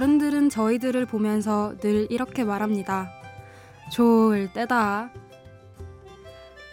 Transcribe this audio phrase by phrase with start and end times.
[0.00, 3.12] 어른들은 저희들을 보면서 늘 이렇게 말합니다.
[3.92, 5.10] 좋을 때다.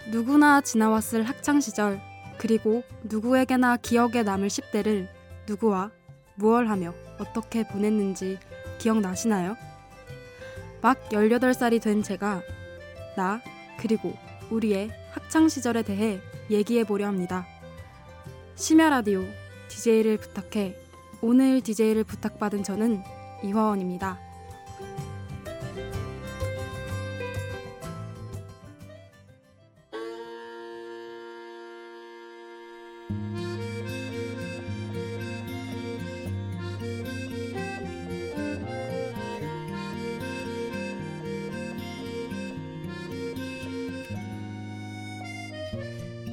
[0.09, 1.99] 누구나 지나왔을 학창시절,
[2.37, 5.09] 그리고 누구에게나 기억에 남을 10대를
[5.45, 5.91] 누구와
[6.35, 8.39] 무얼 하며 어떻게 보냈는지
[8.77, 9.57] 기억나시나요?
[10.81, 12.41] 막 18살이 된 제가
[13.17, 13.41] 나
[13.77, 14.13] 그리고
[14.49, 17.45] 우리의 학창시절에 대해 얘기해 보려 합니다.
[18.55, 19.25] 심야 라디오
[19.67, 20.77] DJ를 부탁해
[21.19, 24.19] 오늘 DJ를 부탁받은 저는 이화원입니다.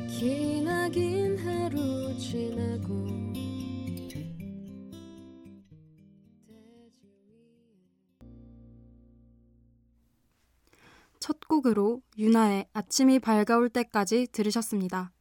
[0.09, 3.24] 기나긴 하루 지나고
[11.65, 15.13] 첫 곡으로 유나의 아침이 밝아올 때까지 들으셨습니다.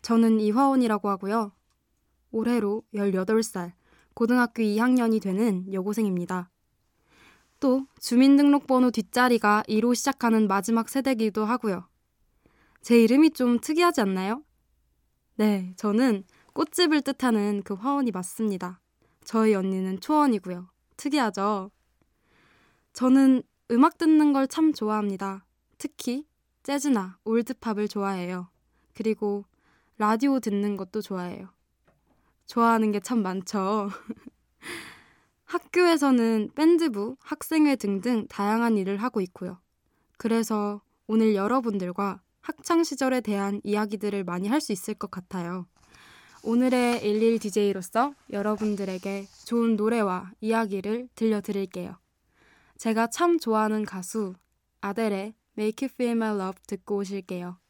[0.00, 1.50] 저는 이화원이라고 하고요.
[2.30, 3.72] 올해로 18살,
[4.14, 6.50] 고등학교 2학년이 되는 여고생입니다.
[7.58, 11.88] 또 주민등록번호 뒷자리가 2로 시작하는 마지막 세대기도 하고요.
[12.80, 14.44] 제 이름이 좀 특이하지 않나요?
[15.34, 18.80] 네, 저는 꽃집을 뜻하는 그 화원이 맞습니다.
[19.24, 20.68] 저희 언니는 초원이고요.
[20.96, 21.72] 특이하죠?
[22.92, 23.42] 저는
[23.74, 25.44] 음악 듣는 걸 참 좋아합니다.
[25.78, 26.26] 특히
[26.62, 28.48] 재즈나 올드팝을 좋아해요.
[28.94, 29.44] 그리고
[29.98, 31.48] 라디오 듣는 것도 좋아해요.
[32.46, 33.90] 좋아하는 게 참 많죠.
[35.44, 39.58] 학교에서는 밴드부, 학생회 등등 다양한 일을 하고 있고요.
[40.16, 45.66] 그래서 오늘 여러분들과 학창 시절에 대한 이야기들을 많이 할 수 있을 것 같아요.
[46.42, 51.96] 오늘의 11 DJ로서 여러분들에게 좋은 노래와 이야기를 들려드릴게요.
[52.78, 54.34] 제가 참 좋아하는 가수
[54.80, 57.63] 아델의 Make You Feel My Love 듣고 오실게요.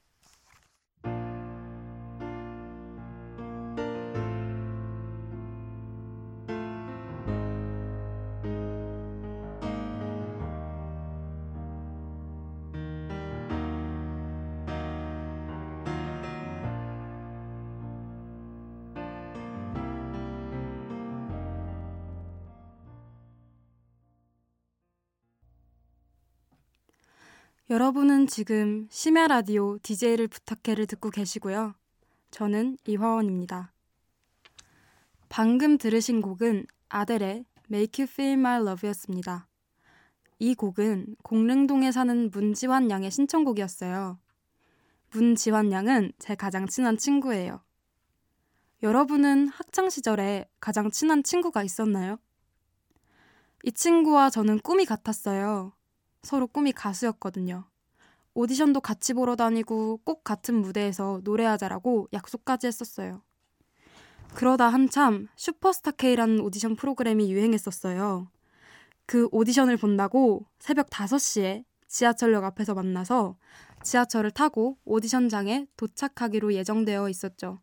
[27.71, 31.75] 여러분은 지금 심야 라디오 DJ를 부탁해를 듣고 계시고요.
[32.31, 33.73] 저는 이화원입니다.
[35.31, 39.49] 방금 들으신 곡은 아델의 Make You Feel My Love였습니다.
[40.39, 44.19] 이 곡은 공릉동에 사는 문지환 양의 신청곡이었어요.
[45.13, 47.63] 문지환 양은 제 가장 친한 친구예요.
[48.83, 52.19] 여러분은 학창 시절에 가장 친한 친구가 있었나요?
[53.63, 55.73] 이 친구와 저는 꿈이 같았어요.
[56.25, 57.65] 서로 꿈이 가수였거든요.
[58.35, 63.23] 오디션도 같이 보러 다니고 꼭 같은 무대에서 노래하자라고 약속까지 했었어요.
[64.35, 68.29] 그러다 한참 슈퍼스타 K라는 오디션 프로그램이 유행했었어요.
[69.07, 73.37] 그 오디션을 본다고 새벽 5시에 지하철역 앞에서 만나서
[73.85, 77.61] 지하철을 타고 오디션장에 도착하기로 예정되어 있었죠.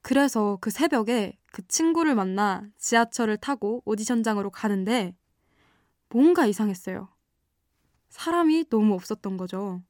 [0.00, 5.14] 그래서 그 새벽에 그 친구를 만나 지하철을 타고 오디션장으로 가는데
[6.08, 7.08] 뭔가 이상했어요.
[8.12, 9.82] 사람이 너무 없었던 거죠.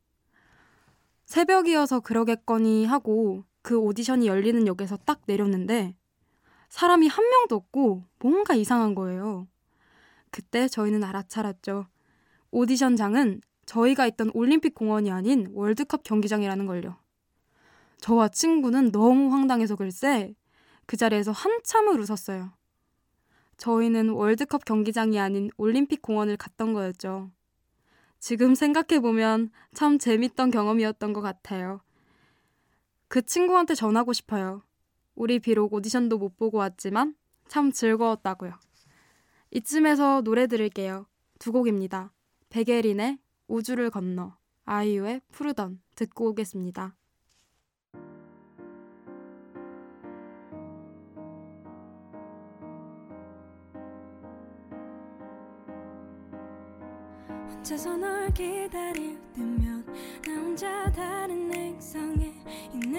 [1.24, 5.96] 새벽이어서 그러겠거니 하고 그 오디션이 열리는 역에서 딱 내렸는데
[6.68, 9.48] 사람이 한 명도 없고 뭔가 이상한 거예요.
[10.30, 11.86] 그때 저희는 알아차렸죠.
[12.52, 16.96] 오디션장은 저희가 있던 올림픽 공원이 아닌 월드컵 경기장이라는 걸요.
[17.98, 20.32] 저와 친구는 너무 황당해서 글쎄
[20.86, 22.52] 그 자리에서 한참을 웃었어요.
[23.56, 27.32] 저희는 월드컵 경기장이 아닌 올림픽 공원을 갔던 거였죠.
[28.22, 31.80] 지금 생각해보면 참 재밌던 경험이었던 것 같아요.
[33.08, 34.62] 그 친구한테 전하고 싶어요.
[35.16, 37.16] 우리 비록 오디션도 못 보고 왔지만
[37.48, 38.52] 참 즐거웠다고요.
[39.50, 41.06] 이쯤에서 노래 들을게요.
[41.40, 42.12] 두 곡입니다.
[42.48, 44.36] 백예린의 우주를 건너,
[44.66, 46.94] 아이유의 푸르던 듣고 오겠습니다.
[57.62, 59.86] 혼자서 널 기다릴 때면
[60.26, 62.34] 나 혼자 다른 액상에
[62.74, 62.91] 있는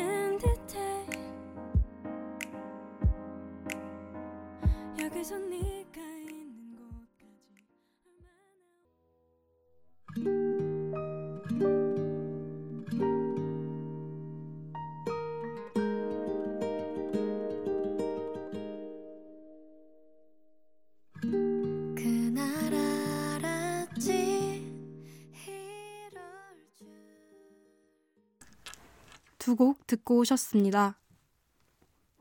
[29.94, 31.00] 듣고 오셨습니다.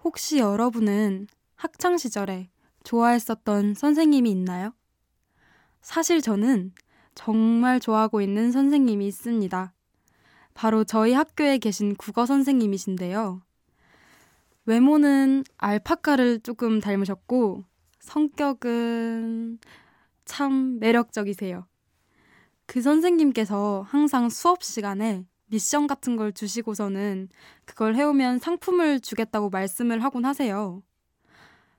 [0.04, 2.50] 혹시 여러분은 학창 시절에
[2.84, 4.74] 좋아했었던 선생님이 있나요?
[5.80, 6.72] 사실 저는
[7.14, 9.72] 정말 좋아하고 있는 선생님이 있습니다.
[10.52, 13.40] 바로 저희 학교에 계신 국어 선생님이신데요.
[14.66, 17.64] 외모는 알파카를 조금 닮으셨고,
[18.00, 19.58] 성격은
[20.26, 21.66] 참 매력적이세요.
[22.66, 27.28] 그 선생님께서 항상 수업 시간에 미션 같은 걸 주시고서는
[27.66, 30.82] 그걸 해오면 상품을 주겠다고 말씀을 하곤 하세요.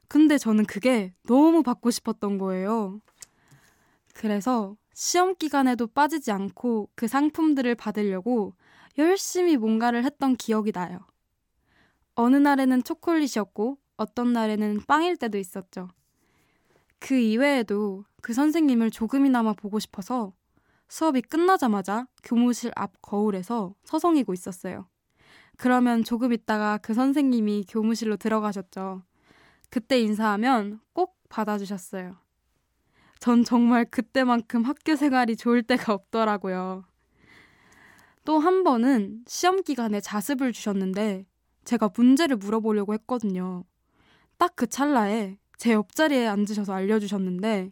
[0.07, 3.01] 근데 저는 그게 너무 받고 싶었던 거예요.
[4.13, 8.53] 그래서 시험 기간에도 빠지지 않고 그 상품들을 받으려고
[8.99, 10.99] 열심히 뭔가를 했던 기억이 나요.
[12.13, 15.89] 어느 날에는 초콜릿이었고 어떤 날에는 빵일 때도 있었죠.
[16.99, 20.31] 그 이외에도 그 선생님을 조금이나마 보고 싶어서
[20.89, 24.87] 수업이 끝나자마자 교무실 앞 거울에서 서성이고 있었어요.
[25.57, 29.03] 그러면 조금 있다가 그 선생님이 교무실로 들어가셨죠.
[29.69, 32.17] 그때 인사하면 꼭 받아주셨어요.
[33.19, 36.83] 전 정말 그때만큼 학교 생활이 좋을 때가 없더라고요.
[38.25, 41.25] 또 한 번은 시험 기간에 자습을 주셨는데
[41.65, 43.63] 제가 문제를 물어보려고 했거든요.
[44.37, 47.71] 딱 그 찰나에 제 옆자리에 앉으셔서 알려주셨는데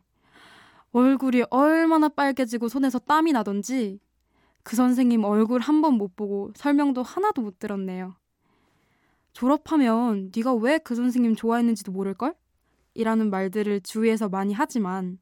[0.94, 4.00] 얼굴이 얼마나 빨개지고 손에서 땀이 나던지
[4.64, 8.16] 그 선생님 얼굴 한 번 못 보고 설명도 하나도 못 들었네요.
[9.34, 12.36] 졸업하면 네가 왜 그 선생님 좋아했는지도 모를걸?
[12.94, 15.20] 이라는 말들을 주위에서 많이 하지만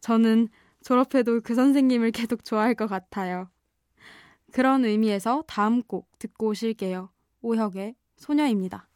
[0.00, 0.48] 저는
[0.82, 3.48] 졸업해도 그 선생님을 계속 좋아할 것 같아요.
[4.52, 7.10] 그런 의미에서 다음 곡 듣고 오실게요.
[7.40, 8.88] 오혁의 소녀입니다.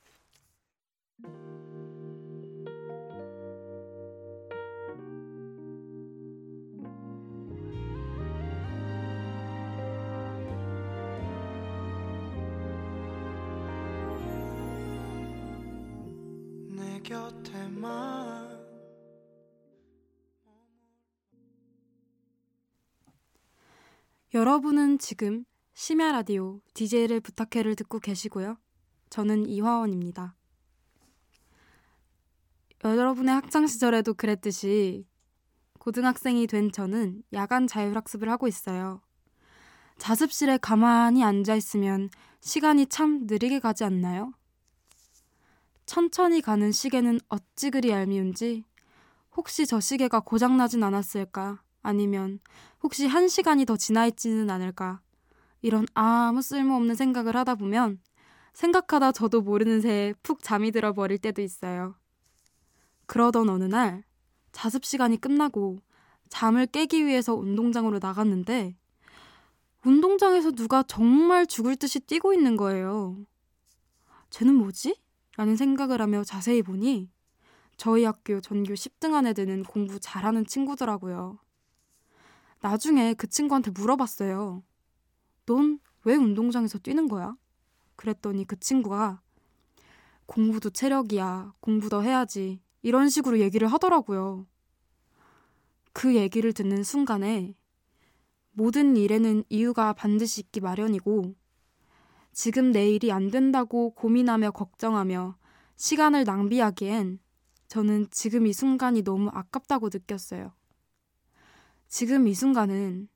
[24.33, 28.59] 여러분은 지금 심야 라디오 DJ를 부탁해를 듣고 계시고요.
[29.09, 30.37] 저는 이화원입니다.
[32.85, 35.05] 여러분의 학창 시절에도 그랬듯이
[35.81, 39.03] 고등학생이 된 저는 야간 자율학습을 하고 있어요.
[39.99, 42.09] 자습실에 가만히 앉아 있으면
[42.41, 44.33] 시간이 참 느리게 가지 않나요?
[45.91, 48.63] 천천히 가는 시계는 어찌 그리 얄미운지
[49.37, 51.65] 혹시 저 시계가 고장나진 않았을까?
[51.83, 52.39] 아니면
[52.81, 55.01] 혹시 한 시간이 더 지나 있지는 않을까?
[55.63, 57.99] 이런 아무 쓸모없는 생각을 하다 보면
[58.53, 61.97] 생각하다 저도 모르는 새에 푹 잠이 들어 버릴 때도 있어요.
[63.07, 64.05] 그러던 어느 날
[64.53, 65.81] 자습 시간이 끝나고
[66.29, 68.77] 잠을 깨기 위해서 운동장으로 나갔는데
[69.85, 73.17] 운동장에서 누가 정말 죽을 듯이 뛰고 있는 거예요.
[74.31, 74.95] 쟤는 뭐지?
[75.41, 77.09] 라는 생각을 하며 자세히 보니
[77.79, 81.39] 저희 학교 전교 10등 안에 드는 공부 잘하는 친구더라고요.
[82.61, 84.63] 나중에 그 친구한테 물어봤어요.
[85.47, 87.39] 넌 왜 운동장에서 뛰는 거야?
[87.97, 89.23] 그랬더니 그 친구가
[90.27, 91.55] 공부도 체력이야.
[91.61, 92.61] 공부 더 해야지.
[92.83, 94.47] 이런 식으로 얘기를 하더라고요.
[95.95, 97.55] 그 얘기를 듣는 순간에
[98.53, 101.35] 모든 일에는 이유가 반드시 있기 마련이고
[102.33, 105.37] 지금 내 일이 안 된다고 고민하며 걱정하며
[105.81, 107.21] 시간을 낭비하기엔
[107.69, 110.53] 저는 지금 이 순간이 너무 아깝다고 느꼈어요.
[111.89, 113.09] 지금 이 순간은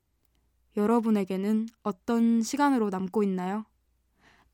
[0.74, 3.66] 여러분에게는 어떤 시간으로 남고 있나요?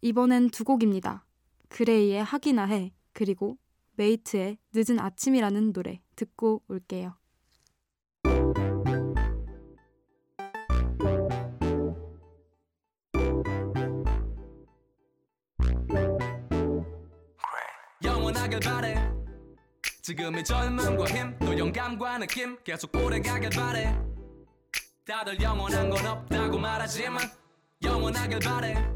[0.00, 1.24] 이번엔 두 곡입니다.
[1.68, 3.58] 그레이의 하기나 해 그리고
[3.94, 7.19] 메이트의 늦은 아침이라는 노래 듣고 올게요.
[18.30, 19.12] 영원하길 바래.
[20.02, 23.98] 지금의 젊음과 힘 또 영감과 느낌 계속 오래가길 바래.
[25.04, 27.28] 다들 영원한 건 없다고 말하지만
[27.82, 28.88] 영원하길 바래.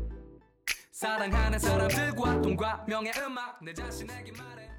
[0.93, 4.71] 사랑하는 사람들과 돈과 명예 음악 내 자신에게 말해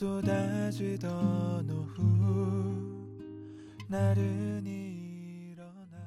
[0.00, 3.04] 쏟아지던 오후
[3.86, 5.98] 나른히 일어나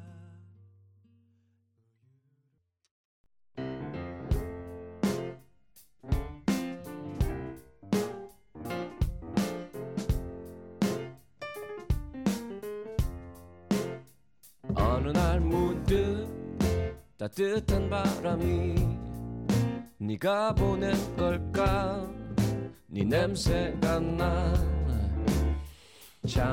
[14.74, 16.28] 어느 날 문득
[17.16, 18.74] 따뜻한 바람이
[20.00, 22.23] 네가 보낸 걸까
[22.94, 24.62] 네 냄새가 나참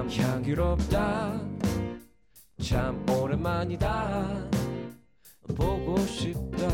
[0.08, 1.38] 향기롭다
[2.62, 4.48] 참 오랜만이다
[5.54, 6.66] 보고 싶다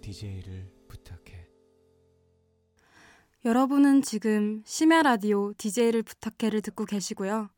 [0.00, 1.46] DJ를 부탁해
[3.44, 7.50] 여러분은 지금 심야 라디오 DJ를 부탁해를 듣고 계시고요.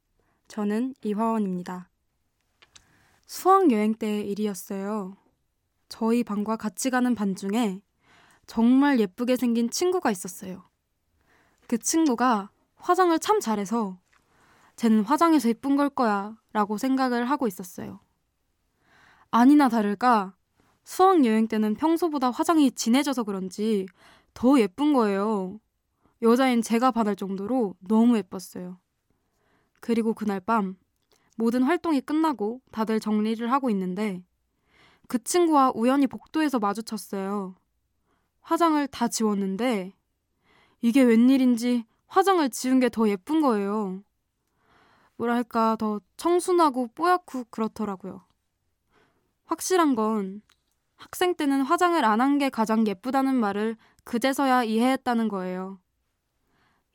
[0.47, 1.89] 저는 이화원입니다.
[3.27, 5.17] 수학 여행 때의 일이었어요.
[6.03, 7.81] 저희 반과 같이 가는 반 중에
[8.49, 10.65] 정말 예쁘게 생긴 친구가 있었어요.
[11.69, 14.01] 그 친구가 화장을 참 잘해서
[14.75, 18.01] 쟤는 화장해서 예쁜 걸 거야 라고 생각을 하고 있었어요.
[19.31, 20.35] 아니나 다를까
[20.83, 23.87] 수학 여행 때는 평소보다 화장이 진해져서 그런지
[24.35, 25.61] 더 예쁜 거예요.
[26.21, 28.81] 여자인 제가 반할 정도로 너무 예뻤어요.
[29.79, 30.75] 그리고 그날 밤
[31.37, 34.25] 모든 활동이 끝나고 다들 정리를 하고 있는데
[35.13, 37.55] 그 친구와 우연히 복도에서 마주쳤어요.
[38.41, 39.93] 화장을 다 지웠는데
[40.81, 44.03] 이게 웬일인지 화장을 지운 게 더 예쁜 거예요.
[45.17, 48.25] 뭐랄까 더 청순하고 뽀얗고 그렇더라고요.
[49.45, 50.41] 확실한 건
[50.97, 55.79] 학생 때는 화장을 안 한 게 가장 예쁘다는 말을 그제서야 이해했다는 거예요.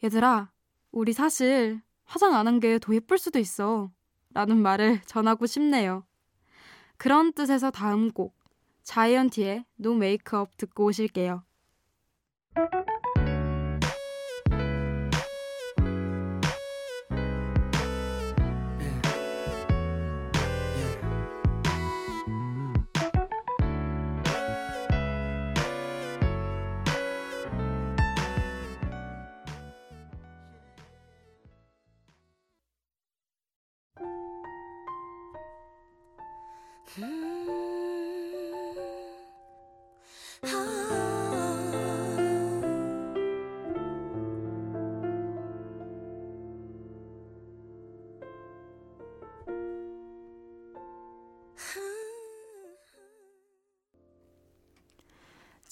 [0.04, 0.50] 얘들아,
[0.92, 3.92] 우리 사실 화장 안 한 게 더 예쁠 수도 있어.
[4.34, 6.04] 라는 말을 전하고 싶네요.
[6.98, 8.36] 그런 뜻에서 다음 곡,
[8.84, 11.44] 자이언티의 노 메이크업 듣고 오실게요.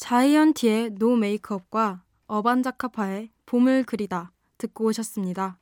[0.06, 5.58] 자이언티의 No Make Up과 어반자카파의 봄을 그리다 듣고 오셨습니다.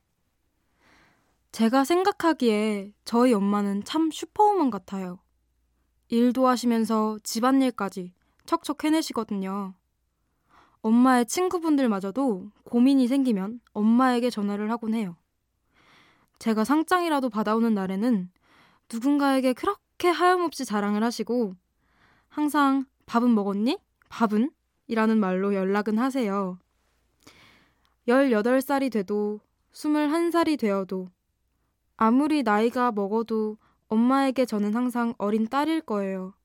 [1.53, 5.19] 제가 생각하기에 저희 엄마는 참 슈퍼우먼 같아요.
[6.09, 8.11] 일도 하시면서 집안일까지
[8.45, 9.75] 척척 해내시거든요.
[10.81, 15.15] 엄마의 친구분들마저도 고민이 생기면 엄마에게 전화를 하곤 해요.
[16.39, 18.29] 제가 상장이라도 받아오는 날에는
[18.91, 21.55] 누군가에게 그렇게 하염없이 자랑을 하시고
[22.27, 23.77] 항상 밥은 먹었니?
[24.13, 24.51] 밥은?
[24.85, 26.59] 이라는 말로 연락은 하세요.
[28.07, 29.39] 18살이 돼도
[29.71, 31.09] 21살이 되어도
[31.97, 36.35] 아무리 나이가 먹어도 엄마에게 저는 항상 어린 딸일 거예요.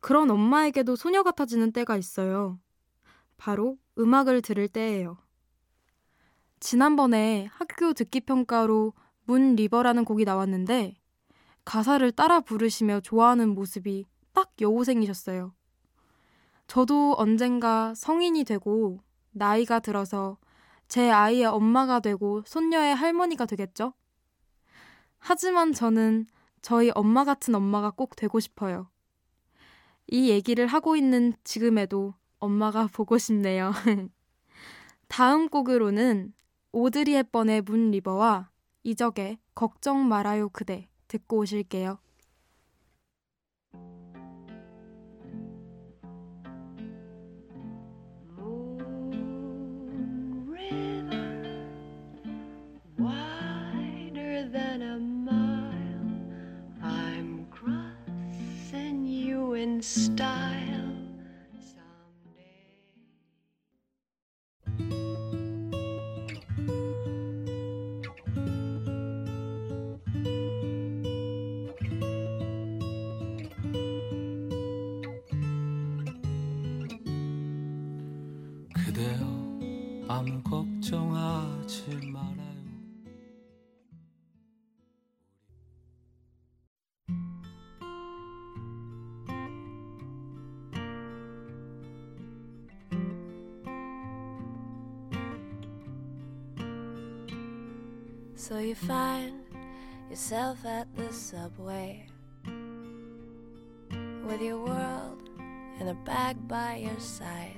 [0.00, 2.60] 그런 엄마에게도 소녀 같아지는 때가 있어요.
[3.38, 5.16] 바로 음악을 들을 때예요.
[6.60, 8.92] 지난번에 학교 듣기 평가로
[9.24, 10.98] 문 리버라는 곡이 나왔는데
[11.64, 15.54] 가사를 따라 부르시며 좋아하는 모습이 딱 여고생이셨어요.
[16.68, 20.36] 저도 언젠가 성인이 되고 나이가 들어서
[20.86, 23.94] 제 아이의 엄마가 되고 손녀의 할머니가 되겠죠?
[25.18, 26.26] 하지만 저는
[26.60, 28.90] 저희 엄마 같은 엄마가 꼭 되고 싶어요.
[30.06, 33.72] 이 얘기를 하고 있는 지금에도 엄마가 보고 싶네요.
[35.08, 36.34] 다음 곡으로는
[36.72, 38.50] 오드리 헵번의 문 리버와
[38.82, 41.98] 이적의 걱정 말아요 그대 듣고 오실게요.
[78.97, 79.43] 그대여
[80.07, 82.43] 아무 걱정하지 말아요
[98.35, 99.41] So you find
[100.09, 102.05] yourself at the subway
[104.27, 105.29] with your world
[105.79, 107.56] in a bag by your side.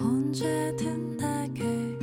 [0.00, 1.93] 언제든 내게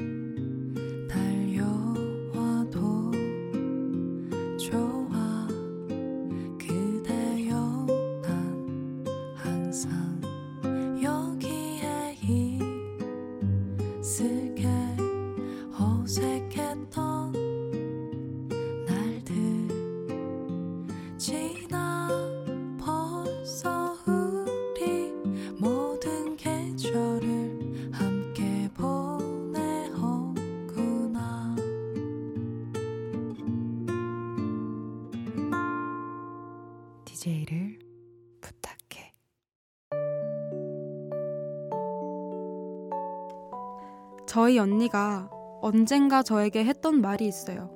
[44.32, 45.30] 저희 언니가
[45.62, 47.70] 언젠가 저에게 했던 말이 있어요.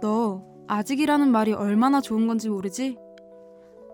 [0.00, 2.96] 너 아직이라는 말이 얼마나 좋은 건지 모르지?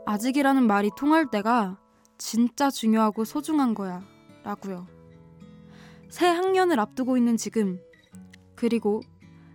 [0.04, 1.80] 아직이라는 말이 통할 때가
[2.18, 4.02] 진짜 중요하고 소중한 거야.
[4.42, 4.86] 라고요.
[6.10, 7.80] 새 학년을 앞두고 있는 지금,
[8.54, 9.00] 그리고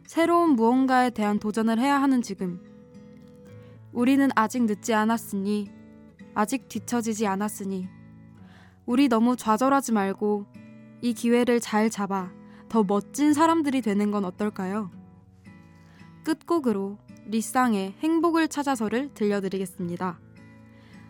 [0.07, 2.63] 새로운 무언가에 대한 도전을 해야 하는 지금,
[3.93, 5.69] 우리는 아직 늦지 않았으니,
[6.33, 7.87] 아직 뒤처지지 않았으니,
[8.87, 10.47] 우리 너무 좌절하지 말고
[11.01, 12.31] 이 기회를 잘 잡아
[12.69, 14.91] 더 멋진 사람들이 되는 건 어떨까요?
[16.23, 16.97] 끝곡으로
[17.27, 20.19] 리쌍의 행복을 찾아서를 들려드리겠습니다.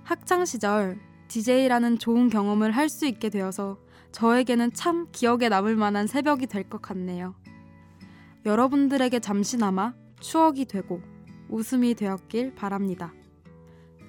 [0.03, 3.79] 학창시절 DJ라는 좋은 경험을 할 수 있게 되어서
[4.11, 7.35] 저에게는 참 기억에 남을 만한 새벽이 될 것 같네요.
[8.45, 11.01] 여러분들에게 잠시나마 추억이 되고
[11.49, 13.13] 웃음이 되었길 바랍니다.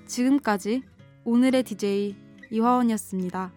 [0.07, 0.83] 지금까지
[1.25, 2.15] 오늘의 DJ
[2.51, 3.53] 이화원이었습니다.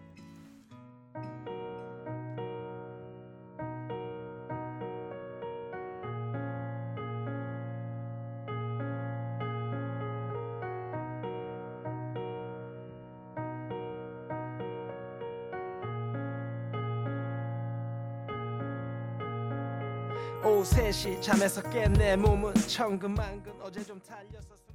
[21.00, 24.69] 3시 잠에서 깬 내 몸은 천근만근 어제 좀 달렸었어